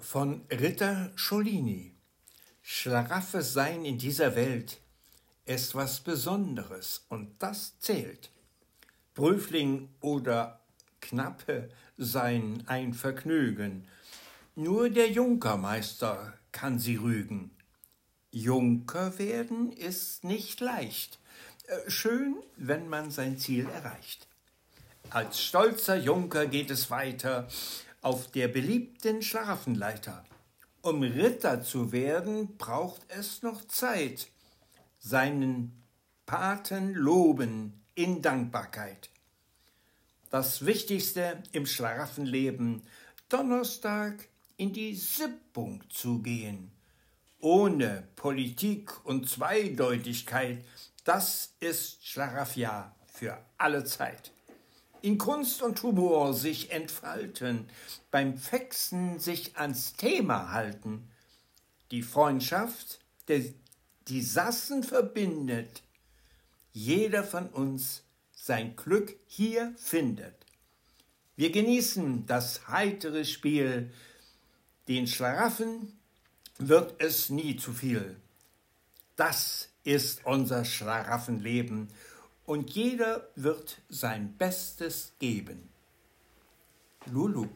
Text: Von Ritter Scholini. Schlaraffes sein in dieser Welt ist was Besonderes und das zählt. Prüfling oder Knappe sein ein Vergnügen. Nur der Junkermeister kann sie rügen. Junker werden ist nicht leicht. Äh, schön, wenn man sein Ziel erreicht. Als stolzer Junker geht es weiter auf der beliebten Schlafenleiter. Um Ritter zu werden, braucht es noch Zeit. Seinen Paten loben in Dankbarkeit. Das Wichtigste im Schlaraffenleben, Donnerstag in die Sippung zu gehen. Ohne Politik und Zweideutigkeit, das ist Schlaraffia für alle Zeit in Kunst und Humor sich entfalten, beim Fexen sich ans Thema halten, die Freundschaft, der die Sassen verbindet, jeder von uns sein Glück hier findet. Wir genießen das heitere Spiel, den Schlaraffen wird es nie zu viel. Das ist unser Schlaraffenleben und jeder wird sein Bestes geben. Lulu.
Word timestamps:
Von 0.00 0.46
Ritter 0.50 1.12
Scholini. 1.14 1.94
Schlaraffes 2.62 3.52
sein 3.52 3.84
in 3.84 3.98
dieser 3.98 4.34
Welt 4.34 4.80
ist 5.44 5.74
was 5.74 6.00
Besonderes 6.00 7.04
und 7.10 7.30
das 7.38 7.78
zählt. 7.80 8.30
Prüfling 9.14 9.90
oder 10.00 10.60
Knappe 11.00 11.68
sein 11.98 12.64
ein 12.66 12.94
Vergnügen. 12.94 13.86
Nur 14.56 14.88
der 14.88 15.10
Junkermeister 15.10 16.32
kann 16.50 16.78
sie 16.78 16.96
rügen. 16.96 17.50
Junker 18.30 19.18
werden 19.18 19.70
ist 19.70 20.24
nicht 20.24 20.60
leicht. 20.60 21.18
Äh, 21.66 21.90
schön, 21.90 22.36
wenn 22.56 22.88
man 22.88 23.10
sein 23.10 23.38
Ziel 23.38 23.68
erreicht. 23.68 24.28
Als 25.10 25.42
stolzer 25.42 25.96
Junker 25.96 26.46
geht 26.46 26.70
es 26.70 26.90
weiter 26.90 27.48
auf 28.02 28.30
der 28.30 28.48
beliebten 28.48 29.22
Schlafenleiter. 29.22 30.24
Um 30.82 31.02
Ritter 31.02 31.62
zu 31.62 31.92
werden, 31.92 32.56
braucht 32.56 33.02
es 33.08 33.42
noch 33.42 33.66
Zeit. 33.68 34.28
Seinen 34.98 35.82
Paten 36.26 36.94
loben 36.94 37.82
in 37.94 38.22
Dankbarkeit. 38.22 39.10
Das 40.30 40.64
Wichtigste 40.64 41.42
im 41.52 41.66
Schlaraffenleben, 41.66 42.82
Donnerstag 43.28 44.28
in 44.56 44.72
die 44.72 44.94
Sippung 44.94 45.82
zu 45.90 46.22
gehen. 46.22 46.70
Ohne 47.40 48.06
Politik 48.16 49.04
und 49.04 49.28
Zweideutigkeit, 49.28 50.64
das 51.04 51.54
ist 51.60 52.06
Schlaraffia 52.06 52.94
für 53.06 53.38
alle 53.58 53.84
Zeit 53.84 54.32
in 55.02 55.18
Kunst 55.18 55.62
und 55.62 55.82
Humor 55.82 56.34
sich 56.34 56.70
entfalten, 56.70 57.68
beim 58.10 58.36
Fexen 58.36 59.18
sich 59.18 59.56
ans 59.56 59.94
Thema 59.94 60.52
halten, 60.52 61.08
die 61.90 62.02
Freundschaft, 62.02 63.00
der 63.28 63.42
die 64.08 64.22
Sassen 64.22 64.82
verbindet, 64.82 65.82
jeder 66.72 67.24
von 67.24 67.48
uns 67.48 68.02
sein 68.32 68.76
Glück 68.76 69.16
hier 69.26 69.74
findet. 69.76 70.34
Wir 71.36 71.50
genießen 71.50 72.26
das 72.26 72.68
heitere 72.68 73.24
Spiel, 73.24 73.92
den 74.88 75.06
Schlaraffen 75.06 75.98
wird 76.58 77.00
es 77.02 77.30
nie 77.30 77.56
zu 77.56 77.72
viel. 77.72 78.16
Das 79.16 79.68
ist 79.84 80.24
unser 80.26 80.64
Schlaraffenleben 80.64 81.88
und 82.50 82.70
jeder 82.70 83.28
wird 83.36 83.80
sein 83.88 84.36
Bestes 84.36 85.12
geben. 85.20 85.68
Lulu. 87.06 87.46